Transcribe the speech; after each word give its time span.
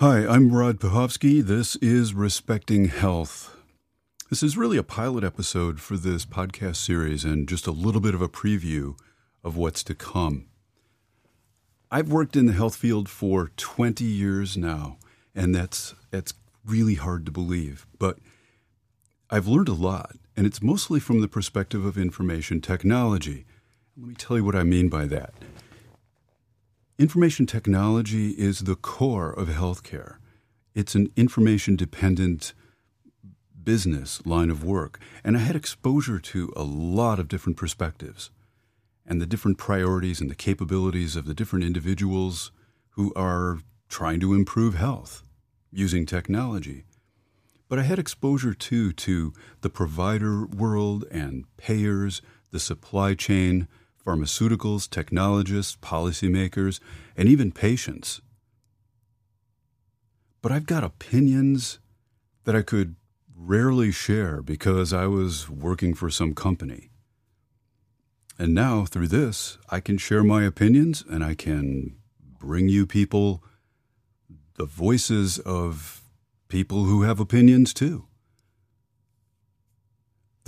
Hi, 0.00 0.26
I'm 0.26 0.50
Rod 0.50 0.80
Piechowski. 0.80 1.42
This 1.42 1.76
is 1.76 2.14
Respecting 2.14 2.86
Health. 2.86 3.54
This 4.30 4.42
is 4.42 4.56
really 4.56 4.78
a 4.78 4.82
pilot 4.82 5.22
episode 5.24 5.78
for 5.78 5.98
this 5.98 6.24
podcast 6.24 6.76
series 6.76 7.22
and 7.22 7.46
just 7.46 7.66
a 7.66 7.70
little 7.70 8.00
bit 8.00 8.14
of 8.14 8.22
a 8.22 8.26
preview 8.26 8.98
of 9.44 9.58
what's 9.58 9.84
to 9.84 9.94
come. 9.94 10.46
I've 11.90 12.10
worked 12.10 12.34
in 12.34 12.46
the 12.46 12.54
health 12.54 12.76
field 12.76 13.10
for 13.10 13.50
20 13.58 14.02
years 14.02 14.56
now, 14.56 14.96
and 15.34 15.54
that's 15.54 15.94
that's 16.10 16.32
really 16.64 16.94
hard 16.94 17.26
to 17.26 17.30
believe, 17.30 17.86
but 17.98 18.16
I've 19.28 19.48
learned 19.48 19.68
a 19.68 19.74
lot, 19.74 20.16
and 20.34 20.46
it's 20.46 20.62
mostly 20.62 20.98
from 20.98 21.20
the 21.20 21.28
perspective 21.28 21.84
of 21.84 21.98
information 21.98 22.62
technology. 22.62 23.44
Let 23.98 24.08
me 24.08 24.14
tell 24.14 24.38
you 24.38 24.44
what 24.44 24.56
I 24.56 24.62
mean 24.62 24.88
by 24.88 25.04
that. 25.08 25.34
Information 27.00 27.46
technology 27.46 28.32
is 28.32 28.58
the 28.58 28.76
core 28.76 29.30
of 29.30 29.48
healthcare. 29.48 30.16
It's 30.74 30.94
an 30.94 31.10
information 31.16 31.74
dependent 31.74 32.52
business 33.64 34.20
line 34.26 34.50
of 34.50 34.62
work, 34.62 35.00
and 35.24 35.34
I 35.34 35.40
had 35.40 35.56
exposure 35.56 36.18
to 36.18 36.52
a 36.54 36.62
lot 36.62 37.18
of 37.18 37.26
different 37.26 37.56
perspectives 37.56 38.30
and 39.06 39.18
the 39.18 39.24
different 39.24 39.56
priorities 39.56 40.20
and 40.20 40.30
the 40.30 40.34
capabilities 40.34 41.16
of 41.16 41.24
the 41.24 41.32
different 41.32 41.64
individuals 41.64 42.52
who 42.90 43.14
are 43.16 43.60
trying 43.88 44.20
to 44.20 44.34
improve 44.34 44.74
health 44.74 45.22
using 45.72 46.04
technology. 46.04 46.84
But 47.70 47.78
I 47.78 47.84
had 47.84 47.98
exposure 47.98 48.52
too 48.52 48.92
to 48.92 49.32
the 49.62 49.70
provider 49.70 50.44
world 50.44 51.06
and 51.10 51.46
payers, 51.56 52.20
the 52.50 52.60
supply 52.60 53.14
chain, 53.14 53.68
pharmaceuticals, 54.04 54.88
technologists, 54.88 55.76
policymakers, 55.76 56.80
and 57.16 57.28
even 57.28 57.52
patients. 57.52 58.20
But 60.42 60.52
I've 60.52 60.66
got 60.66 60.84
opinions 60.84 61.78
that 62.44 62.56
I 62.56 62.62
could 62.62 62.96
rarely 63.36 63.90
share 63.90 64.42
because 64.42 64.92
I 64.92 65.06
was 65.06 65.48
working 65.48 65.94
for 65.94 66.10
some 66.10 66.34
company. 66.34 66.90
And 68.38 68.54
now, 68.54 68.86
through 68.86 69.08
this, 69.08 69.58
I 69.68 69.80
can 69.80 69.98
share 69.98 70.24
my 70.24 70.44
opinions 70.44 71.04
and 71.08 71.22
I 71.22 71.34
can 71.34 71.96
bring 72.20 72.70
you 72.70 72.86
people 72.86 73.44
the 74.54 74.64
voices 74.64 75.38
of 75.38 76.02
people 76.48 76.84
who 76.84 77.02
have 77.02 77.20
opinions 77.20 77.74
too. 77.74 78.06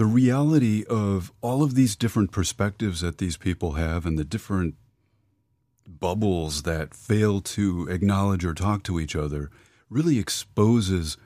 The 0.02 0.08
reality 0.08 0.84
of 0.90 1.32
all 1.42 1.62
of 1.62 1.76
these 1.76 1.94
different 1.94 2.32
perspectives 2.32 3.02
that 3.02 3.18
these 3.18 3.36
people 3.36 3.74
have 3.74 4.04
and 4.04 4.18
the 4.18 4.24
different 4.24 4.74
bubbles 5.86 6.64
that 6.64 6.92
fail 6.92 7.40
to 7.42 7.86
acknowledge 7.86 8.44
or 8.44 8.52
talk 8.52 8.82
to 8.82 8.98
each 8.98 9.14
other 9.14 9.48
really 9.88 10.18
exposes 10.18 11.16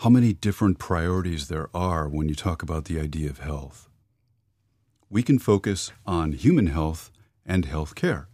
how 0.00 0.10
many 0.10 0.34
different 0.34 0.78
priorities 0.78 1.48
there 1.48 1.70
are 1.72 2.06
when 2.06 2.28
you 2.28 2.34
talk 2.34 2.62
about 2.62 2.84
the 2.84 3.00
idea 3.00 3.30
of 3.30 3.38
health. 3.38 3.88
We 5.08 5.22
can 5.22 5.38
focus 5.38 5.90
on 6.04 6.32
human 6.32 6.66
health 6.66 7.10
and 7.46 7.64
health 7.64 7.94
care, 7.94 8.28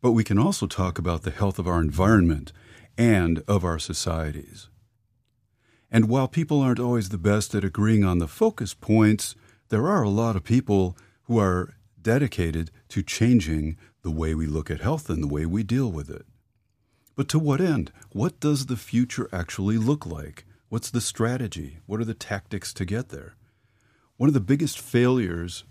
but 0.00 0.12
we 0.12 0.22
can 0.22 0.38
also 0.38 0.68
talk 0.68 0.96
about 0.96 1.22
the 1.22 1.32
health 1.32 1.58
of 1.58 1.66
our 1.66 1.80
environment 1.80 2.52
and 2.96 3.42
of 3.48 3.64
our 3.64 3.80
societies. 3.80 4.68
And 5.92 6.08
while 6.08 6.26
people 6.26 6.60
aren't 6.60 6.80
always 6.80 7.10
the 7.10 7.18
best 7.18 7.54
at 7.54 7.62
agreeing 7.62 8.02
on 8.02 8.18
the 8.18 8.26
focus 8.26 8.72
points, 8.72 9.34
there 9.68 9.86
are 9.86 10.02
a 10.02 10.08
lot 10.08 10.34
of 10.34 10.42
people 10.42 10.96
who 11.24 11.38
are 11.38 11.74
dedicated 12.00 12.70
to 12.88 13.02
changing 13.02 13.76
the 14.02 14.10
way 14.10 14.34
we 14.34 14.46
look 14.46 14.70
at 14.70 14.80
health 14.80 15.10
and 15.10 15.22
the 15.22 15.28
way 15.28 15.44
we 15.44 15.62
deal 15.62 15.92
with 15.92 16.08
it. 16.08 16.24
But 17.14 17.28
to 17.28 17.38
what 17.38 17.60
end? 17.60 17.92
What 18.12 18.40
does 18.40 18.66
the 18.66 18.76
future 18.76 19.28
actually 19.32 19.76
look 19.76 20.06
like? 20.06 20.46
What's 20.70 20.90
the 20.90 21.02
strategy? 21.02 21.78
What 21.84 22.00
are 22.00 22.06
the 22.06 22.14
tactics 22.14 22.72
to 22.74 22.86
get 22.86 23.10
there? 23.10 23.34
One 24.16 24.28
of 24.28 24.34
the 24.34 24.40
biggest 24.40 24.80
failures 24.80 25.64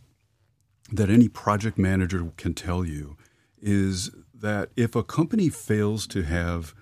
that 0.91 1.09
any 1.09 1.29
project 1.29 1.79
manager 1.79 2.31
can 2.37 2.53
tell 2.53 2.85
you 2.85 3.17
is 3.59 4.11
that 4.33 4.69
if 4.75 4.95
a 4.95 5.03
company 5.03 5.49
fails 5.49 6.05
to 6.07 6.23
have 6.23 6.75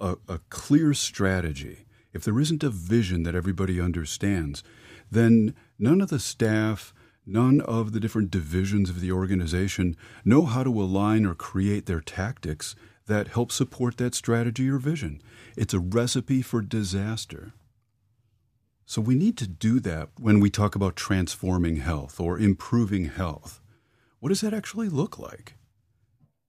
a, 0.00 0.16
a, 0.28 0.38
clear 0.50 0.94
strategy, 0.94 1.84
if 2.12 2.24
there 2.24 2.38
isn't 2.40 2.62
a 2.62 2.70
vision 2.70 3.22
that 3.22 3.34
everybody 3.34 3.80
understands, 3.80 4.62
then 5.10 5.54
none 5.78 6.00
of 6.00 6.08
the 6.08 6.18
staff, 6.18 6.92
none 7.26 7.60
of 7.60 7.92
the 7.92 8.00
different 8.00 8.30
divisions 8.30 8.90
of 8.90 9.00
the 9.00 9.12
organization 9.12 9.96
know 10.24 10.44
how 10.44 10.62
to 10.62 10.82
align 10.82 11.24
or 11.24 11.34
create 11.34 11.86
their 11.86 12.00
tactics 12.00 12.74
that 13.06 13.28
help 13.28 13.50
support 13.50 13.96
that 13.96 14.14
strategy 14.14 14.68
or 14.68 14.78
vision. 14.78 15.20
It's 15.56 15.74
a 15.74 15.80
recipe 15.80 16.42
for 16.42 16.62
disaster. 16.62 17.52
So 18.86 19.00
we 19.00 19.14
need 19.14 19.36
to 19.38 19.46
do 19.46 19.80
that 19.80 20.10
when 20.18 20.40
we 20.40 20.50
talk 20.50 20.74
about 20.74 20.96
transforming 20.96 21.76
health 21.76 22.20
or 22.20 22.38
improving 22.38 23.06
health. 23.06 23.60
What 24.20 24.28
does 24.28 24.40
that 24.42 24.54
actually 24.54 24.88
look 24.88 25.18
like? 25.18 25.54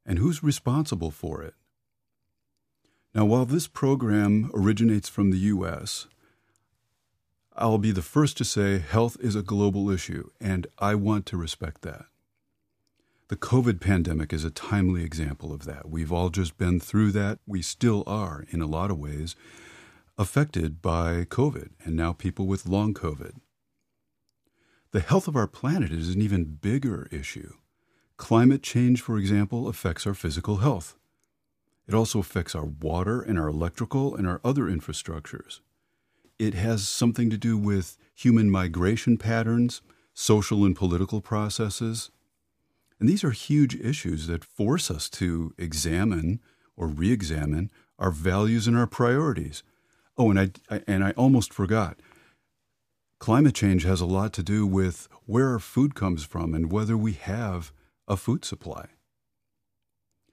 And 0.06 0.20
who's 0.20 0.44
responsible 0.44 1.12
for 1.12 1.42
it? 1.42 1.54
Now, 3.16 3.26
while 3.26 3.46
this 3.46 3.68
program 3.68 4.50
originates 4.56 5.08
from 5.08 5.30
the 5.30 5.38
U.S., 5.38 6.08
I'll 7.56 7.78
be 7.78 7.92
the 7.92 8.02
first 8.02 8.38
to 8.38 8.46
say 8.46 8.80
health 8.80 9.18
is 9.20 9.36
a 9.36 9.44
global 9.44 9.92
issue, 9.92 10.32
and 10.42 10.66
I 10.80 10.96
want 10.96 11.28
to 11.28 11.38
respect 11.38 11.84
that. 11.84 12.06
The 13.28 13.36
COVID 13.36 13.80
pandemic 13.80 14.34
is 14.34 14.44
a 14.44 14.50
timely 14.50 15.04
example 15.04 15.54
of 15.54 15.66
that. 15.66 15.88
We've 15.90 16.12
all 16.12 16.30
just 16.30 16.58
been 16.58 16.80
through 16.80 17.12
that. 17.12 17.38
We 17.46 17.62
still 17.62 18.04
are, 18.08 18.46
in 18.50 18.62
a 18.62 18.68
lot 18.68 18.90
of 18.90 18.98
ways, 18.98 19.36
affected 20.18 20.82
by 20.82 21.26
COVID, 21.26 21.70
and 21.84 21.96
now 21.96 22.14
people 22.14 22.48
with 22.48 22.66
long 22.66 22.96
COVID. 22.96 23.36
The 24.92 25.00
health 25.00 25.28
of 25.28 25.36
our 25.36 25.48
planet 25.48 25.92
is 25.92 26.14
an 26.14 26.22
even 26.22 26.58
bigger 26.62 27.08
issue. 27.12 27.54
Climate 28.18 28.64
change, 28.64 29.02
for 29.02 29.18
example, 29.18 29.68
affects 29.68 30.08
our 30.08 30.14
physical 30.14 30.58
health. 30.58 30.96
It 31.88 31.94
also 31.94 32.20
affects 32.20 32.56
our 32.56 32.66
water 32.66 33.22
and 33.22 33.38
our 33.38 33.48
electrical 33.48 34.16
and 34.16 34.28
our 34.28 34.40
other 34.44 34.64
infrastructures. 34.64 35.60
It 36.40 36.54
has 36.54 36.88
something 36.88 37.30
to 37.30 37.38
do 37.38 37.58
with 37.58 37.98
human 38.16 38.50
migration 38.50 39.18
patterns, 39.18 39.82
social 40.14 40.66
and 40.66 40.76
political 40.76 41.22
processes. 41.22 42.10
And 43.00 43.10
these 43.10 43.24
are 43.24 43.32
huge 43.32 43.76
issues 43.76 44.28
that 44.28 44.46
force 44.46 44.90
us 44.90 45.10
to 45.12 45.54
examine 45.58 46.40
or 46.76 46.88
re 46.88 47.12
examine 47.12 47.70
our 48.00 48.12
values 48.12 48.68
and 48.68 48.78
our 48.78 48.88
priorities 48.88 49.64
Oh, 50.18 50.30
and 50.30 50.40
I, 50.40 50.52
I 50.70 50.82
and 50.88 51.04
I 51.04 51.12
almost 51.12 51.54
forgot. 51.54 52.00
Climate 53.20 53.56
change 53.56 53.84
has 53.84 54.02
a 54.02 54.06
lot 54.06 54.34
to 54.34 54.44
do 54.44 54.68
with 54.68 55.08
where 55.26 55.50
our 55.50 55.60
food 55.60 55.96
comes 55.96 56.24
from 56.24 56.54
and 56.54 56.72
whether 56.72 56.98
we 56.98 57.14
have 57.14 57.72
a 58.08 58.18
food 58.18 58.44
supply. 58.44 58.88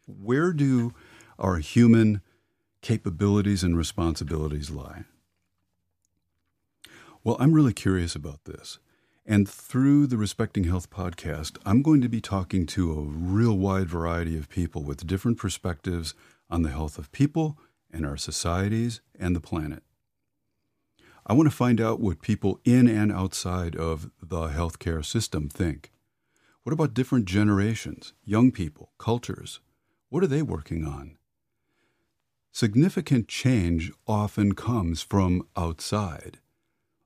Where 0.07 0.53
do 0.53 0.93
our 1.41 1.59
human 1.59 2.21
capabilities 2.83 3.65
and 3.65 3.77
responsibilities 3.77 4.71
lie? 4.71 5.05
Well, 7.25 7.37
I'm 7.39 7.53
really 7.53 7.73
curious 7.75 8.15
about 8.15 8.45
this. 8.45 8.79
And 9.27 9.49
through 9.49 10.07
the 10.07 10.17
Respecting 10.17 10.65
Health 10.65 10.91
podcast, 10.91 11.59
I'm 11.67 11.83
going 11.83 12.01
to 12.01 12.09
be 12.09 12.21
talking 12.21 12.67
to 12.67 12.93
a 12.93 13.03
real 13.03 13.57
wide 13.57 13.89
variety 13.89 14.37
of 14.39 14.49
people 14.49 14.83
with 14.83 15.07
different 15.07 15.39
perspectives 15.39 16.15
on 16.49 16.63
the 16.63 16.71
health 16.71 16.99
of 16.99 17.13
people 17.13 17.59
and 17.93 18.07
our 18.07 18.17
societies 18.17 19.01
and 19.19 19.37
the 19.37 19.41
planet. 19.41 19.83
I 21.27 21.35
want 21.35 21.49
to 21.49 21.55
find 21.55 21.81
out 21.81 22.01
what 22.01 22.23
people 22.23 22.61
in 22.65 22.89
and 22.89 23.13
outside 23.13 23.77
of 23.77 24.11
the 24.23 24.49
healthcare 24.49 25.05
system 25.05 25.49
think. 25.49 25.93
What 26.63 26.73
about 26.73 26.95
different 26.95 27.27
generations, 27.27 28.15
young 28.25 28.51
people, 28.51 28.93
cultures? 28.99 29.61
What 30.09 30.25
are 30.25 30.29
they 30.29 30.43
working 30.43 30.85
on? 30.85 31.19
Significant 32.53 33.29
change 33.29 33.93
often 34.07 34.55
comes 34.55 35.03
from 35.03 35.47
outside. 35.57 36.39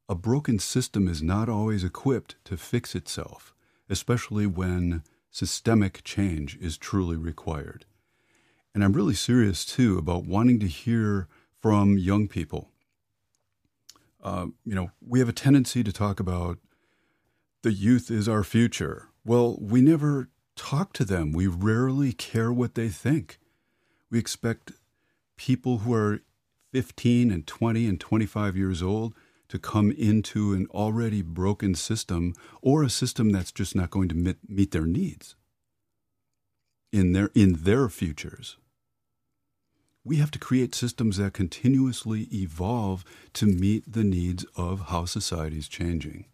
A 0.09 0.15
broken 0.15 0.59
system 0.59 1.07
is 1.07 1.23
not 1.23 1.49
always 1.49 1.85
equipped 1.85 2.37
to 2.45 2.57
fix 2.57 2.95
itself, 2.95 3.55
especially 3.89 4.47
when 4.47 5.03
systemic 5.31 6.03
change 6.03 6.57
is 6.57 6.79
truly 6.79 7.17
required. 7.17 7.85
And 8.75 8.83
I'm 8.83 8.93
really 8.93 9.15
serious 9.15 9.65
too 9.65 9.99
about 9.99 10.25
wanting 10.25 10.61
to 10.61 10.67
hear 10.67 11.29
from 11.61 11.99
young 11.99 12.27
people. 12.27 12.71
Uh, 14.23 14.47
you 14.65 14.75
know, 14.75 14.91
we 15.07 15.19
have 15.19 15.29
a 15.29 15.33
tendency 15.33 15.85
to 15.85 15.93
talk 15.93 16.21
about 16.21 16.59
the 17.63 17.73
youth 17.73 18.11
is 18.11 18.29
our 18.29 18.45
future. 18.45 19.09
Well, 19.25 19.59
we 19.61 19.81
never 19.81 20.29
talk 20.57 20.93
to 20.95 21.05
them. 21.05 21.33
We 21.33 21.47
rarely 21.47 22.13
care 22.13 22.53
what 22.53 22.75
they 22.75 22.89
think. 22.89 23.39
We 24.11 24.19
expect 24.19 24.73
people 25.37 25.79
who 25.79 25.93
are 25.95 26.21
15 26.73 27.31
and 27.31 27.47
20 27.47 27.87
and 27.87 28.01
25 28.01 28.57
years 28.57 28.83
old 28.83 29.15
to 29.49 29.59
come 29.59 29.91
into 29.93 30.53
an 30.53 30.67
already 30.71 31.23
broken 31.23 31.75
system 31.75 32.35
or 32.63 32.83
a 32.83 32.91
system 32.91 33.31
that's 33.31 33.53
just 33.53 33.77
not 33.77 33.91
going 33.91 34.09
to 34.09 34.15
meet, 34.15 34.39
meet 34.49 34.71
their 34.73 34.87
needs 34.87 35.37
in 36.93 37.13
their 37.13 37.31
in 37.35 37.53
their 37.65 37.89
futures 37.89 38.57
we 40.05 40.17
have 40.17 40.31
to 40.31 40.39
create 40.39 40.75
systems 40.75 41.17
that 41.17 41.33
continuously 41.33 42.29
evolve 42.31 43.05
to 43.33 43.47
meet 43.47 43.91
the 43.91 44.05
needs 44.05 44.45
of 44.55 44.89
how 44.89 45.07
society 45.07 45.59
is 45.59 45.67
changing. 45.67 46.27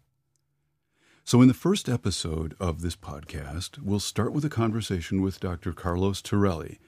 So, 1.23 1.41
in 1.41 1.47
the 1.47 1.53
first 1.53 1.87
episode 1.87 2.55
of 2.59 2.81
this 2.81 2.97
podcast, 2.97 3.79
we'll 3.79 4.01
start 4.01 4.33
with 4.33 4.43
a 4.43 4.49
conversation 4.49 5.21
with 5.21 5.39
Dr. 5.39 5.71
Carlos 5.71 6.21
Torelli. 6.21 6.79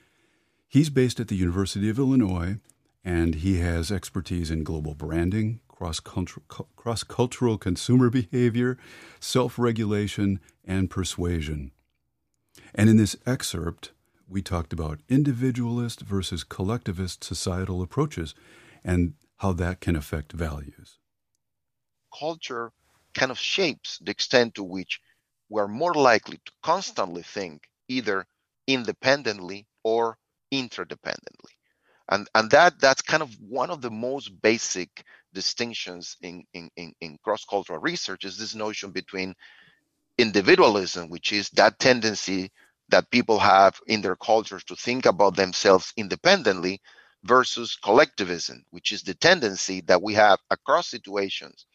He's 0.74 0.90
based 0.90 1.20
at 1.20 1.28
the 1.28 1.36
University 1.36 1.88
of 1.88 2.00
Illinois, 2.00 2.58
and 3.06 3.36
he 3.36 3.60
has 3.60 3.92
expertise 3.92 4.50
in 4.50 4.64
global 4.64 4.96
branding, 4.96 5.60
cross 5.68 6.00
cultural 6.00 7.60
consumer 7.60 8.10
behavior, 8.10 8.80
self 9.20 9.60
regulation, 9.60 10.40
and 10.66 10.90
persuasion. 10.90 11.74
And 12.74 12.90
in 12.90 12.98
this 12.98 13.16
excerpt, 13.28 13.92
we 14.28 14.42
talked 14.42 14.74
about 14.74 15.02
individualist 15.08 16.02
versus 16.02 16.44
collectivist 16.44 17.24
societal 17.24 17.84
approaches 17.84 18.34
and 18.84 19.14
how 19.38 19.54
that 19.54 19.80
can 19.80 19.96
affect 19.96 20.32
values. 20.32 20.98
Culture 22.18 22.72
kind 23.14 23.30
of 23.30 23.38
shapes 23.38 24.00
the 24.00 24.10
extent 24.10 24.56
to 24.56 24.64
which 24.64 25.00
we're 25.50 25.68
more 25.68 25.94
likely 25.94 26.38
to 26.44 26.52
constantly 26.64 27.22
think 27.22 27.70
either 27.88 28.26
independently 28.66 29.68
or 29.84 30.18
interdependently. 30.54 31.54
And, 32.10 32.30
and 32.36 32.50
that 32.52 32.80
that's 32.80 33.02
kind 33.02 33.24
of 33.24 33.36
one 33.42 33.72
of 33.72 33.82
the 33.82 33.92
most 33.92 34.42
basic 34.42 35.04
distinctions 35.34 36.16
in, 36.22 36.44
in, 36.54 36.70
in, 36.78 36.94
in 37.02 37.18
cross-cultural 37.24 37.80
research 37.80 38.24
is 38.24 38.38
this 38.38 38.56
notion 38.56 38.92
between 38.92 39.34
individualism, 40.18 41.10
which 41.10 41.32
is 41.34 41.50
that 41.52 41.80
tendency 41.80 42.52
that 42.90 43.10
people 43.12 43.40
have 43.40 43.80
in 43.88 44.02
their 44.02 44.18
cultures 44.18 44.64
to 44.66 44.76
think 44.76 45.06
about 45.06 45.36
themselves 45.36 45.94
independently, 45.98 46.82
versus 47.24 47.78
collectivism, 47.84 48.64
which 48.72 48.92
is 48.92 49.02
the 49.02 49.14
tendency 49.14 49.82
that 49.82 50.02
we 50.02 50.14
have 50.14 50.40
across 50.52 50.90
situations 50.90 51.66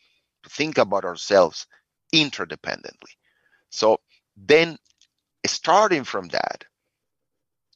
to 0.42 0.50
think 0.50 0.78
about 0.78 1.04
ourselves 1.04 1.66
interdependently. 2.14 3.14
So 3.70 3.98
then, 4.36 4.76
starting 5.46 6.04
from 6.04 6.28
that, 6.28 6.64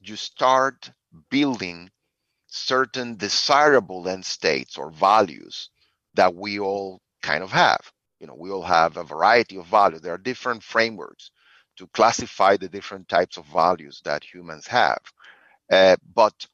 you 0.03 0.17
start 0.17 0.91
building 1.31 1.91
certain 2.47 3.17
desirable 3.17 4.09
end 4.09 4.25
states 4.25 4.77
or 4.77 4.91
values 4.91 5.71
that 6.15 6.35
we 6.35 6.59
all 6.59 7.01
kind 7.23 7.43
of 7.43 7.51
have. 7.51 7.81
You 8.21 8.27
know, 8.27 8.37
we 8.39 8.51
all 8.51 8.63
have 8.63 8.97
a 8.97 9.05
variety 9.05 9.57
of 9.57 9.67
values. 9.67 10.03
There 10.03 10.15
are 10.15 10.19
different 10.19 10.63
frameworks 10.63 11.31
to 11.77 11.87
classify 11.89 12.57
the 12.57 12.69
different 12.69 13.09
types 13.09 13.37
of 13.37 13.47
values 13.47 14.01
that 14.05 14.23
humans 14.23 14.67
have. 14.67 15.01
Uh, 15.71 15.97
but 16.15 16.47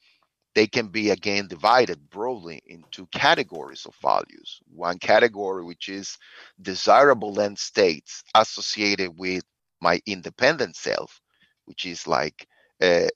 they 0.54 0.66
can 0.66 0.88
be 0.88 1.10
again 1.10 1.46
divided 1.48 2.10
broadly 2.10 2.60
into 2.66 3.06
categories 3.12 3.86
of 3.86 3.94
values. 4.02 4.60
One 4.74 4.98
category, 4.98 5.64
which 5.64 5.88
is 5.88 6.16
desirable 6.62 7.40
end 7.40 7.58
states 7.58 8.22
associated 8.34 9.16
with 9.16 9.44
my 9.80 10.00
independent 10.06 10.76
self, 10.76 11.20
which 11.66 11.86
is 11.86 12.06
like 12.06 12.46
uh, 12.80 13.08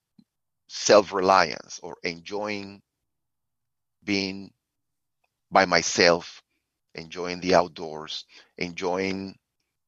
self 0.73 1.13
reliance 1.13 1.81
or 1.83 1.97
enjoying 2.03 2.83
being 4.05 4.51
by 5.51 5.65
myself, 5.67 6.43
enjoying 6.95 7.41
the 7.41 7.55
outdoors, 7.55 8.25
enjoying 8.59 9.37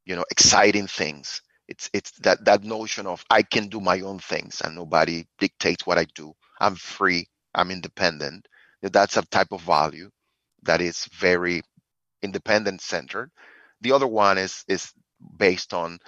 you 0.07 0.17
know 0.17 0.25
exciting 0.31 0.87
things. 0.87 1.43
It's 1.69 1.91
it's 1.95 2.13
that 2.21 2.45
that 2.47 2.65
notion 2.65 3.07
of 3.07 3.25
I 3.31 3.43
can 3.43 3.69
do 3.69 3.81
my 3.81 4.01
own 4.01 4.19
things 4.21 4.63
and 4.63 4.75
nobody 4.77 5.27
dictates 5.39 5.87
what 5.87 5.99
I 5.99 6.07
do. 6.15 6.35
I'm 6.61 6.77
free. 6.77 7.29
I'm 7.55 7.71
independent. 7.71 8.49
That's 8.83 9.17
a 9.17 9.23
type 9.23 9.53
of 9.53 9.63
value 9.63 10.11
that 10.65 10.81
is 10.83 11.07
very 11.13 11.63
independent 12.23 12.81
centered. 12.83 13.31
The 13.83 13.93
other 13.93 14.07
one 14.09 14.39
is 14.39 14.65
is 14.69 14.93
based 15.39 15.75
on 15.75 15.99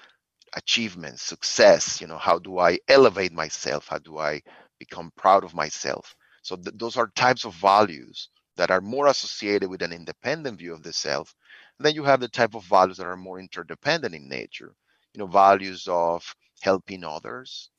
achievement, 0.56 1.20
success. 1.20 2.00
You 2.00 2.06
know, 2.08 2.18
how 2.18 2.38
do 2.38 2.58
I 2.58 2.78
elevate 2.88 3.32
myself? 3.32 3.88
How 3.88 3.98
do 3.98 4.18
I 4.18 4.42
become 4.78 5.12
proud 5.16 5.44
of 5.44 5.54
myself. 5.54 6.14
So 6.42 6.56
th- 6.56 6.76
those 6.76 6.96
are 6.96 7.10
types 7.14 7.44
of 7.44 7.54
values 7.54 8.28
that 8.56 8.70
are 8.70 8.80
more 8.80 9.06
associated 9.08 9.68
with 9.68 9.82
an 9.82 9.92
independent 9.92 10.58
view 10.58 10.72
of 10.72 10.82
the 10.82 10.92
self. 10.92 11.34
And 11.78 11.86
then 11.86 11.94
you 11.94 12.04
have 12.04 12.20
the 12.20 12.28
type 12.28 12.54
of 12.54 12.64
values 12.64 12.98
that 12.98 13.06
are 13.06 13.16
more 13.16 13.38
interdependent 13.38 14.14
in 14.14 14.28
nature. 14.28 14.74
You 15.14 15.20
know, 15.20 15.26
values 15.26 15.86
of 15.88 16.34
helping 16.60 17.04
others, 17.04 17.70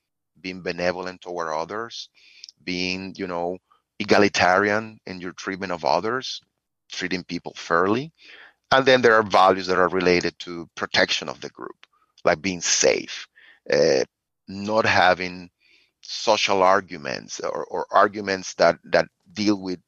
being 0.42 0.62
benevolent 0.62 1.22
toward 1.22 1.50
others, 1.50 2.10
being, 2.64 3.14
you 3.18 3.28
know, 3.28 3.58
egalitarian 4.00 5.00
in 5.06 5.20
your 5.20 5.34
treatment 5.34 5.72
of 5.72 5.86
others, 5.86 6.42
treating 6.92 7.24
people 7.24 7.54
fairly. 7.56 8.12
And 8.72 8.86
then 8.86 9.02
there 9.02 9.16
are 9.16 9.24
values 9.24 9.68
that 9.68 9.80
are 9.80 9.90
related 9.90 10.38
to 10.40 10.70
protection 10.76 11.30
of 11.30 11.42
the 11.42 11.50
group, 11.50 11.88
like 12.26 12.42
being 12.42 12.62
safe, 12.62 13.28
uh, 13.72 14.04
not 14.48 14.86
having 14.86 15.50
social 16.10 16.64
arguments 16.64 17.40
or, 17.42 17.66
or 17.66 17.86
arguments 17.92 18.54
that 18.56 18.78
that 18.86 19.08
deal 19.34 19.62
with 19.62 19.80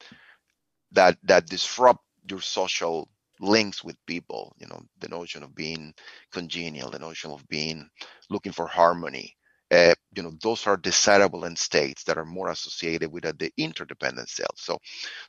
that 0.92 1.18
that 1.24 1.48
disrupt 1.48 2.04
your 2.30 2.42
social 2.42 3.10
links 3.40 3.84
with 3.84 3.96
people 4.06 4.54
you 4.60 4.68
know 4.68 4.82
the 5.00 5.08
notion 5.10 5.44
of 5.44 5.56
being 5.56 5.94
congenial 6.32 6.92
the 6.92 7.00
notion 7.00 7.32
of 7.32 7.48
being 7.48 7.90
looking 8.30 8.52
for 8.52 8.68
harmony. 8.68 9.36
Uh, 9.72 9.94
you 10.16 10.24
know 10.24 10.32
those 10.44 10.66
are 10.68 10.78
desirable 10.78 11.46
end 11.46 11.58
states 11.58 12.04
that 12.04 12.18
are 12.18 12.26
more 12.26 12.50
associated 12.50 13.12
with 13.12 13.26
uh, 13.26 13.34
the 13.40 13.52
interdependent 13.58 14.30
self. 14.30 14.52
So 14.58 14.78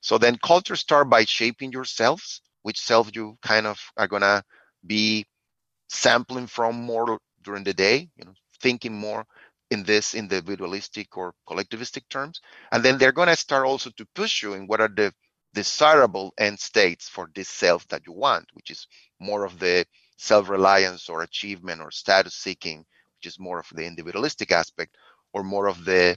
so 0.01 0.19
then 0.19 0.39
culture 0.43 0.77
start 0.77 1.11
by 1.11 1.25
shaping 1.25 1.73
yourselves 1.73 2.41
which 2.63 2.81
self 2.81 3.11
you 3.15 3.37
kind 3.43 3.67
of 3.67 3.81
are 3.97 4.09
gonna 4.09 4.43
be 4.87 5.27
sampling 5.89 6.47
from 6.47 6.77
more 6.77 7.19
during 7.43 7.65
the 7.65 7.75
day 7.75 8.09
you 8.17 8.25
know 8.25 8.35
thinking 8.61 8.95
more 8.95 9.25
in 9.71 9.85
this 9.85 10.15
individualistic 10.15 11.17
or 11.17 11.35
collectivistic 11.49 12.09
terms. 12.09 12.41
And 12.73 12.83
then 12.85 12.99
they're 12.99 13.13
going 13.13 13.29
to 13.29 13.37
start 13.37 13.67
also 13.67 13.91
to 13.91 14.07
push 14.15 14.43
you 14.43 14.55
in 14.55 14.67
what 14.67 14.81
are 14.81 14.89
the 14.89 15.13
desirable 15.55 16.33
end 16.39 16.59
states 16.59 17.09
for 17.09 17.31
this 17.35 17.49
self 17.49 17.87
that 17.89 18.03
you 18.07 18.13
want, 18.13 18.47
which 18.55 18.71
is 18.71 18.87
more 19.21 19.45
of 19.45 19.59
the 19.59 19.85
self 20.17 20.49
reliance 20.49 21.09
or 21.09 21.23
achievement 21.23 21.81
or 21.81 21.91
status 21.91 22.35
seeking, 22.35 22.79
which 22.79 23.27
is 23.27 23.39
more 23.39 23.61
of 23.61 23.67
the 23.73 23.85
individualistic 23.85 24.53
aspect, 24.53 24.97
or 25.33 25.43
more 25.43 25.67
of 25.69 25.85
the, 25.85 26.17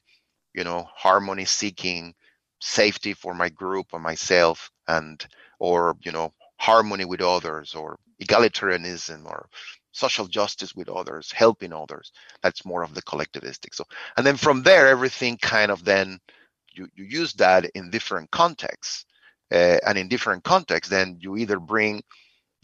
you 0.54 0.64
know, 0.64 0.88
harmony 0.96 1.46
seeking, 1.46 2.14
safety 2.60 3.14
for 3.14 3.34
my 3.34 3.50
group 3.50 3.88
or 3.94 4.00
myself, 4.00 4.72
and, 4.88 5.26
or, 5.60 5.96
you 6.02 6.12
know, 6.12 6.34
harmony 6.58 7.06
with 7.06 7.22
others, 7.22 7.76
or 7.76 7.98
egalitarianism, 8.22 9.26
or 9.26 9.48
social 9.94 10.28
justice 10.28 10.76
with 10.76 10.90
others, 10.90 11.32
helping 11.32 11.72
others. 11.72 12.12
That's 12.42 12.66
more 12.66 12.84
of 12.84 12.94
the 12.94 13.02
collectivistic. 13.04 13.74
So, 13.74 13.86
and 14.18 14.26
then 14.26 14.36
from 14.36 14.64
there, 14.64 14.88
everything 14.88 15.38
kind 15.38 15.72
of 15.72 15.86
then 15.86 16.20
you, 16.74 16.88
you 16.96 17.06
use 17.06 17.34
that 17.34 17.66
in 17.76 17.90
different 17.90 18.30
contexts. 18.32 19.06
Uh, 19.52 19.78
and 19.86 19.98
in 20.00 20.08
different 20.08 20.44
contexts, 20.44 20.90
then 20.90 21.16
you 21.20 21.38
either 21.38 21.60
bring 21.60 22.02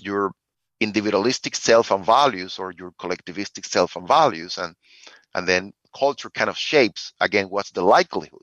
your 0.01 0.31
individualistic 0.79 1.55
self 1.55 1.91
and 1.91 2.05
values 2.05 2.57
or 2.57 2.71
your 2.71 2.91
collectivistic 2.93 3.65
self 3.65 3.95
and 3.95 4.07
values, 4.07 4.57
and 4.57 4.75
and 5.35 5.47
then 5.47 5.71
culture 5.95 6.29
kind 6.31 6.49
of 6.49 6.57
shapes 6.57 7.13
again 7.19 7.47
what's 7.49 7.71
the 7.71 7.81
likelihood 7.81 8.41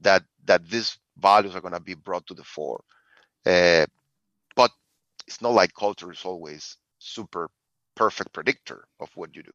that 0.00 0.22
that 0.44 0.68
these 0.68 0.98
values 1.18 1.54
are 1.54 1.60
going 1.60 1.72
to 1.72 1.80
be 1.80 1.94
brought 1.94 2.26
to 2.26 2.34
the 2.34 2.44
fore. 2.44 2.82
Uh, 3.46 3.86
but 4.54 4.70
it's 5.26 5.40
not 5.40 5.52
like 5.52 5.72
culture 5.74 6.10
is 6.10 6.24
always 6.24 6.76
super 6.98 7.48
perfect 7.96 8.32
predictor 8.32 8.84
of 9.00 9.08
what 9.16 9.34
you 9.34 9.42
do. 9.42 9.52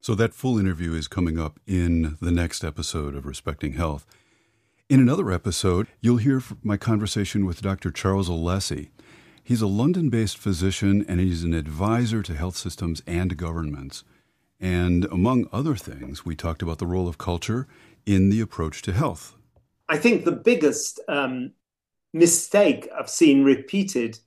So, 0.00 0.14
that 0.14 0.34
full 0.34 0.58
interview 0.58 0.92
is 0.92 1.08
coming 1.08 1.38
up 1.38 1.58
in 1.66 2.18
the 2.20 2.30
next 2.30 2.62
episode 2.62 3.14
of 3.16 3.24
Respecting 3.24 3.72
Health. 3.72 4.04
In 4.90 5.00
another 5.00 5.32
episode, 5.32 5.86
you'll 6.02 6.18
hear 6.18 6.42
my 6.62 6.76
conversation 6.76 7.46
with 7.46 7.62
Dr. 7.62 7.90
Charles 7.90 8.28
Alessi. 8.28 8.90
He's 9.42 9.62
a 9.62 9.66
London 9.66 10.10
based 10.10 10.36
physician 10.36 11.06
and 11.08 11.20
he's 11.20 11.42
an 11.42 11.54
advisor 11.54 12.22
to 12.22 12.34
health 12.34 12.56
systems 12.56 13.02
and 13.06 13.38
governments. 13.38 14.04
And 14.60 15.06
among 15.06 15.48
other 15.52 15.74
things, 15.74 16.26
we 16.26 16.36
talked 16.36 16.60
about 16.60 16.78
the 16.78 16.86
role 16.86 17.08
of 17.08 17.16
culture 17.16 17.66
in 18.04 18.28
the 18.28 18.42
approach 18.42 18.82
to 18.82 18.92
health. 18.92 19.34
I 19.94 19.96
think 19.96 20.24
the 20.24 20.32
biggest 20.32 20.98
um, 21.06 21.52
mistake 22.12 22.88
I've 22.98 23.08
seen 23.08 23.44
repeated 23.44 24.18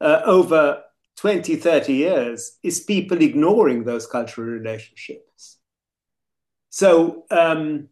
uh, 0.00 0.22
over 0.24 0.82
20, 1.14 1.54
30 1.54 1.92
years 1.92 2.58
is 2.64 2.80
people 2.80 3.22
ignoring 3.22 3.84
those 3.84 4.08
cultural 4.08 4.48
relationships. 4.48 5.58
So, 6.70 7.24
um, 7.30 7.90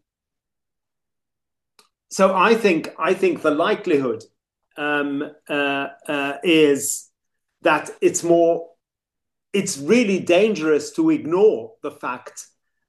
so 2.11 2.35
I 2.35 2.55
think 2.55 2.93
I 2.99 3.15
think 3.15 3.43
the 3.43 3.53
likelihood 3.53 4.25
um, 4.77 5.23
uh, 5.49 5.87
uh, 6.09 6.39
is 6.43 7.11
that 7.63 7.91
it's 8.01 8.25
more 8.25 8.71
it's 9.53 9.79
really 9.79 10.19
dangerous 10.19 10.91
to 10.95 11.11
ignore 11.11 11.75
the 11.81 11.93
fact 11.93 12.49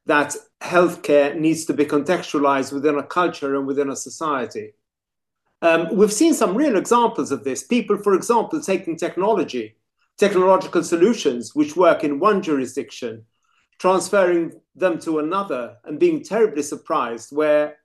that 0.10 0.36
healthcare 0.60 1.39
needs 1.39 1.66
to 1.66 1.74
be 1.74 1.86
contextualized 1.86 2.74
within 2.74 2.98
a 2.98 3.04
culture 3.04 3.56
and 3.56 3.68
within 3.68 3.92
a 3.92 3.96
society. 3.96 4.74
Um, 5.62 5.96
we've 5.96 6.12
seen 6.12 6.34
some 6.34 6.58
real 6.58 6.78
examples 6.78 7.32
of 7.32 7.44
this. 7.44 7.62
People, 7.63 7.96
for 7.98 8.16
example, 8.16 8.60
taking 8.60 8.98
technology, 8.98 9.75
technological 10.18 10.84
solutions 10.84 11.54
which 11.54 11.75
work 11.75 12.04
in 12.04 12.20
one 12.20 12.42
jurisdiction, 12.42 13.24
transferring 13.78 14.60
them 14.74 14.98
to 15.01 15.20
another, 15.20 15.78
and 15.86 16.00
being 16.00 16.24
terribly 16.24 16.63
surprised 16.63 17.30
where 17.32 17.78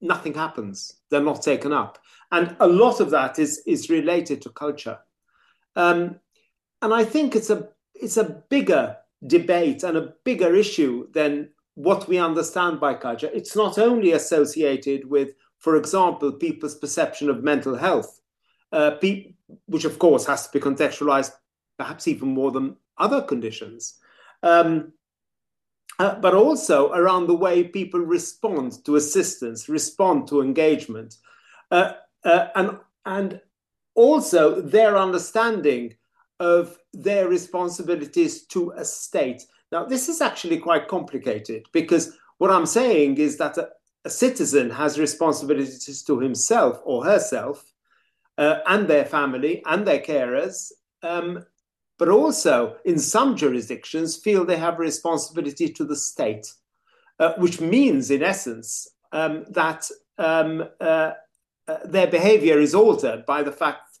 nothing 0.00 0.34
happens. 0.34 1.00
They're 1.10 1.20
not 1.20 1.42
taken 1.42 1.72
up. 1.72 1.98
And 2.30 2.54
a 2.60 2.68
lot 2.68 3.00
of 3.00 3.10
that 3.10 3.40
is, 3.40 3.60
is 3.66 3.90
related 3.90 4.40
to 4.42 4.50
culture. 4.50 5.00
Um, 5.74 6.20
and 6.80 6.94
I 6.94 7.04
think 7.04 7.34
it's 7.34 7.50
a, 7.50 7.70
it's 7.92 8.18
a 8.18 8.44
bigger 8.48 8.98
debate 9.26 9.82
and 9.82 9.96
a 9.96 10.14
bigger 10.24 10.54
issue 10.54 11.08
than 11.12 11.50
what 11.74 12.08
we 12.08 12.18
understand 12.18 12.80
by 12.80 12.94
culture. 12.94 13.30
It's 13.32 13.56
not 13.56 13.78
only 13.78 14.12
associated 14.12 15.08
with 15.08 15.30
for 15.62 15.76
example, 15.76 16.32
people's 16.32 16.74
perception 16.74 17.30
of 17.30 17.44
mental 17.44 17.76
health, 17.76 18.20
uh, 18.72 18.90
pe- 19.00 19.34
which 19.66 19.84
of 19.84 20.00
course 20.00 20.26
has 20.26 20.48
to 20.48 20.52
be 20.52 20.58
contextualized 20.58 21.30
perhaps 21.78 22.08
even 22.08 22.28
more 22.28 22.50
than 22.50 22.76
other 22.98 23.22
conditions, 23.22 24.00
um, 24.42 24.92
uh, 26.00 26.16
but 26.16 26.34
also 26.34 26.90
around 26.90 27.28
the 27.28 27.34
way 27.34 27.62
people 27.62 28.00
respond 28.00 28.84
to 28.84 28.96
assistance, 28.96 29.68
respond 29.68 30.26
to 30.26 30.42
engagement, 30.42 31.14
uh, 31.70 31.92
uh 32.24 32.48
and, 32.56 32.78
and 33.06 33.40
also 33.94 34.60
their 34.60 34.98
understanding 34.98 35.94
of 36.42 36.76
their 36.92 37.28
responsibilities 37.28 38.42
to 38.46 38.72
a 38.72 38.84
state. 38.84 39.44
Now, 39.70 39.84
this 39.84 40.08
is 40.08 40.20
actually 40.20 40.58
quite 40.58 40.88
complicated 40.88 41.66
because 41.72 42.18
what 42.38 42.50
I'm 42.50 42.66
saying 42.66 43.18
is 43.18 43.36
that 43.36 43.56
a 44.04 44.10
citizen 44.10 44.68
has 44.70 44.98
responsibilities 44.98 46.02
to 46.02 46.18
himself 46.18 46.80
or 46.84 47.04
herself 47.04 47.72
uh, 48.38 48.56
and 48.66 48.88
their 48.88 49.04
family 49.04 49.62
and 49.66 49.86
their 49.86 50.00
carers, 50.00 50.72
um, 51.04 51.46
but 51.96 52.08
also 52.08 52.76
in 52.84 52.98
some 52.98 53.36
jurisdictions 53.36 54.16
feel 54.16 54.44
they 54.44 54.56
have 54.56 54.74
a 54.74 54.88
responsibility 54.90 55.68
to 55.68 55.84
the 55.84 55.94
state, 55.94 56.52
uh, 57.20 57.34
which 57.38 57.60
means, 57.60 58.10
in 58.10 58.24
essence, 58.24 58.88
um, 59.12 59.44
that 59.50 59.88
um, 60.18 60.64
uh, 60.80 61.12
uh 61.68 61.78
their 61.84 62.08
behavior 62.08 62.58
is 62.58 62.74
altered 62.74 63.24
by 63.26 63.44
the 63.44 63.52
fact 63.52 63.91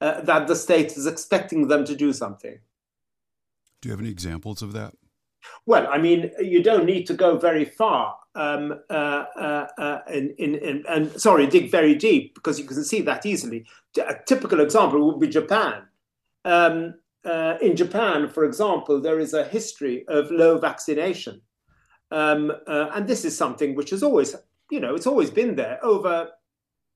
uh, 0.00 0.20
that 0.22 0.46
the 0.46 0.56
state 0.56 0.96
is 0.96 1.06
expecting 1.06 1.68
them 1.68 1.84
to 1.84 1.94
do 1.94 2.12
something. 2.12 2.58
Do 3.80 3.88
you 3.88 3.92
have 3.92 4.00
any 4.00 4.10
examples 4.10 4.62
of 4.62 4.72
that? 4.72 4.94
Well, 5.66 5.86
I 5.90 5.98
mean, 5.98 6.30
you 6.40 6.62
don't 6.62 6.84
need 6.84 7.06
to 7.06 7.14
go 7.14 7.38
very 7.38 7.64
far 7.64 8.16
um, 8.34 8.80
uh, 8.90 8.92
uh, 8.92 9.66
uh, 9.78 9.98
in, 10.12 10.34
in, 10.38 10.54
in, 10.56 10.84
and 10.88 11.20
sorry, 11.20 11.46
dig 11.46 11.70
very 11.70 11.94
deep 11.94 12.34
because 12.34 12.58
you 12.58 12.64
can 12.64 12.82
see 12.84 13.00
that 13.02 13.26
easily. 13.26 13.66
A 13.98 14.14
typical 14.26 14.60
example 14.60 15.04
would 15.06 15.20
be 15.20 15.28
Japan. 15.28 15.82
Um, 16.44 16.94
uh, 17.24 17.56
in 17.60 17.76
Japan, 17.76 18.28
for 18.28 18.44
example, 18.44 19.00
there 19.00 19.18
is 19.18 19.34
a 19.34 19.44
history 19.44 20.04
of 20.08 20.30
low 20.30 20.58
vaccination, 20.58 21.42
um, 22.10 22.52
uh, 22.66 22.90
and 22.94 23.06
this 23.06 23.24
is 23.24 23.36
something 23.36 23.74
which 23.74 23.90
has 23.90 24.02
always, 24.02 24.34
you 24.70 24.80
know, 24.80 24.94
it's 24.94 25.06
always 25.06 25.30
been 25.30 25.56
there 25.56 25.78
over. 25.84 26.30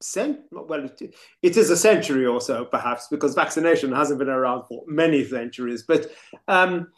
Cent- 0.02 0.40
well, 0.50 0.84
it, 0.84 1.14
it 1.42 1.56
is 1.56 1.70
a 1.70 1.76
century 1.76 2.26
or 2.26 2.40
so, 2.40 2.64
perhaps, 2.64 3.08
because 3.08 3.34
vaccination 3.34 3.92
hasn't 3.92 4.18
been 4.18 4.28
around 4.28 4.64
for 4.66 4.82
many 4.86 5.24
centuries. 5.24 5.82
But 5.82 6.10
um, 6.48 6.88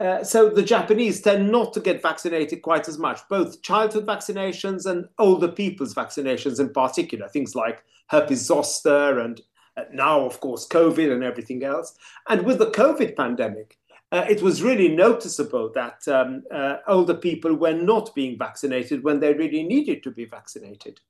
uh, 0.00 0.22
so 0.22 0.48
the 0.48 0.62
Japanese 0.62 1.20
tend 1.20 1.50
not 1.50 1.72
to 1.72 1.80
get 1.80 2.02
vaccinated 2.02 2.62
quite 2.62 2.88
as 2.88 2.98
much, 2.98 3.20
both 3.28 3.62
childhood 3.62 4.06
vaccinations 4.06 4.86
and 4.86 5.08
older 5.18 5.48
people's 5.48 5.94
vaccinations 5.94 6.60
in 6.60 6.72
particular, 6.72 7.28
things 7.28 7.54
like 7.56 7.82
herpes 8.08 8.46
zoster 8.46 9.18
and 9.18 9.40
uh, 9.76 9.84
now, 9.92 10.20
of 10.20 10.40
course, 10.40 10.66
COVID 10.68 11.12
and 11.12 11.24
everything 11.24 11.64
else. 11.64 11.96
And 12.28 12.44
with 12.44 12.58
the 12.58 12.70
COVID 12.70 13.16
pandemic, 13.16 13.76
uh, 14.10 14.24
it 14.28 14.40
was 14.40 14.62
really 14.62 14.88
noticeable 14.88 15.70
that 15.74 16.06
um, 16.08 16.42
uh, 16.52 16.76
older 16.86 17.14
people 17.14 17.54
were 17.54 17.74
not 17.74 18.14
being 18.14 18.38
vaccinated 18.38 19.02
when 19.02 19.20
they 19.20 19.34
really 19.34 19.62
needed 19.62 20.02
to 20.02 20.10
be 20.10 20.24
vaccinated. 20.24 21.00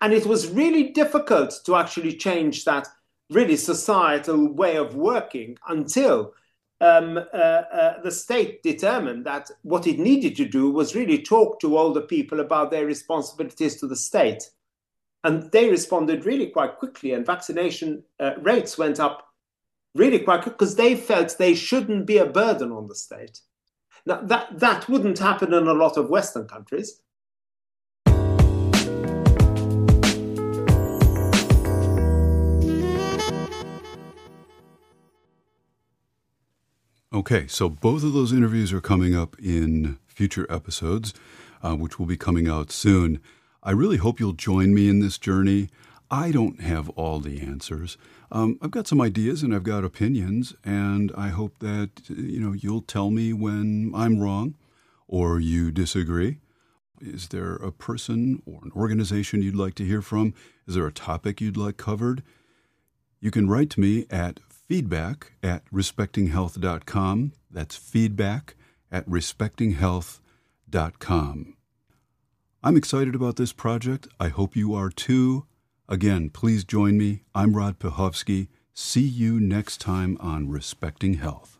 And 0.00 0.12
it 0.12 0.26
was 0.26 0.50
really 0.50 0.90
difficult 0.90 1.60
to 1.66 1.76
actually 1.76 2.16
change 2.16 2.64
that 2.64 2.86
really 3.30 3.56
societal 3.56 4.52
way 4.52 4.76
of 4.76 4.94
working 4.94 5.58
until 5.68 6.32
um, 6.80 7.18
uh, 7.18 7.36
uh, 7.36 8.00
the 8.02 8.10
state 8.10 8.62
determined 8.62 9.26
that 9.26 9.50
what 9.62 9.86
it 9.86 9.98
needed 9.98 10.36
to 10.36 10.44
do 10.44 10.70
was 10.70 10.94
really 10.94 11.20
talk 11.20 11.60
to 11.60 11.76
older 11.76 12.00
people 12.00 12.40
about 12.40 12.70
their 12.70 12.86
responsibilities 12.86 13.76
to 13.80 13.86
the 13.86 13.96
state. 13.96 14.50
And 15.24 15.50
they 15.50 15.68
responded 15.68 16.24
really 16.24 16.46
quite 16.46 16.78
quickly, 16.78 17.12
and 17.12 17.26
vaccination 17.26 18.04
uh, 18.20 18.34
rates 18.40 18.78
went 18.78 19.00
up 19.00 19.28
really 19.94 20.20
quite 20.20 20.42
quick 20.42 20.56
because 20.56 20.76
they 20.76 20.94
felt 20.94 21.36
they 21.36 21.54
shouldn't 21.54 22.06
be 22.06 22.18
a 22.18 22.26
burden 22.26 22.70
on 22.70 22.86
the 22.86 22.94
state. 22.94 23.40
Now, 24.06 24.20
that, 24.22 24.60
that 24.60 24.88
wouldn't 24.88 25.18
happen 25.18 25.52
in 25.52 25.66
a 25.66 25.72
lot 25.72 25.96
of 25.96 26.08
Western 26.08 26.46
countries. 26.46 27.02
Okay, 37.18 37.48
so 37.48 37.68
both 37.68 38.04
of 38.04 38.12
those 38.12 38.32
interviews 38.32 38.72
are 38.72 38.80
coming 38.80 39.16
up 39.16 39.36
in 39.40 39.98
future 40.06 40.46
episodes, 40.48 41.12
uh, 41.64 41.74
which 41.74 41.98
will 41.98 42.06
be 42.06 42.16
coming 42.16 42.46
out 42.46 42.70
soon. 42.70 43.20
I 43.60 43.72
really 43.72 43.96
hope 43.96 44.20
you'll 44.20 44.34
join 44.34 44.72
me 44.72 44.88
in 44.88 45.00
this 45.00 45.18
journey. 45.18 45.68
I 46.12 46.30
don't 46.30 46.60
have 46.60 46.88
all 46.90 47.18
the 47.18 47.40
answers. 47.40 47.98
Um, 48.30 48.56
I've 48.62 48.70
got 48.70 48.86
some 48.86 49.00
ideas 49.00 49.42
and 49.42 49.52
I've 49.52 49.64
got 49.64 49.82
opinions, 49.82 50.54
and 50.64 51.10
I 51.18 51.30
hope 51.30 51.58
that 51.58 51.90
you 52.08 52.38
know 52.38 52.52
you'll 52.52 52.82
tell 52.82 53.10
me 53.10 53.32
when 53.32 53.90
I'm 53.96 54.20
wrong 54.20 54.54
or 55.08 55.40
you 55.40 55.72
disagree. 55.72 56.38
Is 57.00 57.30
there 57.30 57.56
a 57.56 57.72
person 57.72 58.44
or 58.46 58.60
an 58.62 58.70
organization 58.76 59.42
you'd 59.42 59.56
like 59.56 59.74
to 59.74 59.84
hear 59.84 60.02
from? 60.02 60.34
Is 60.68 60.76
there 60.76 60.86
a 60.86 60.92
topic 60.92 61.40
you'd 61.40 61.56
like 61.56 61.78
covered? 61.78 62.22
You 63.20 63.32
can 63.32 63.48
write 63.48 63.70
to 63.70 63.80
me 63.80 64.06
at 64.08 64.38
feedback 64.68 65.32
at 65.42 65.64
respectinghealth.com. 65.70 67.32
That's 67.50 67.76
feedback 67.76 68.54
at 68.92 69.08
respectinghealth.com. 69.08 71.56
I'm 72.62 72.76
excited 72.76 73.14
about 73.14 73.36
this 73.36 73.54
project. 73.54 74.08
I 74.20 74.28
hope 74.28 74.54
you 74.56 74.74
are 74.74 74.90
too. 74.90 75.46
Again, 75.88 76.28
please 76.28 76.64
join 76.64 76.98
me. 76.98 77.22
I'm 77.34 77.56
Rod 77.56 77.78
Piechowski. 77.78 78.48
See 78.74 79.06
you 79.06 79.40
next 79.40 79.80
time 79.80 80.18
on 80.20 80.50
Respecting 80.50 81.14
Health. 81.14 81.57